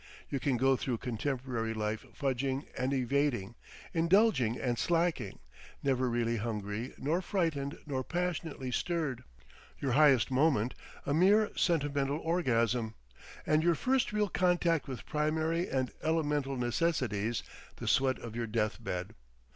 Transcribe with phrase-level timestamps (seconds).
[0.31, 3.53] You can go through contemporary life fudging and evading,
[3.93, 5.37] indulging and slacking,
[5.83, 9.23] never really hungry nor frightened nor passionately stirred,
[9.77, 10.73] your highest moment
[11.05, 12.95] a mere sentimental orgasm,
[13.45, 17.43] and your first real contact with primary and elemental necessities,
[17.75, 19.13] the sweat of your death bed.